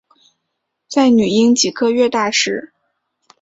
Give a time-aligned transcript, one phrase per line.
[0.87, 2.73] 在女婴几个月大时